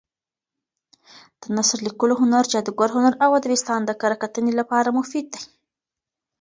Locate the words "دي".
5.33-5.41